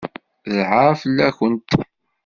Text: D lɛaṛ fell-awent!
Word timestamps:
D 0.51 0.53
lɛaṛ 0.61 0.91
fell-awent! 1.01 1.69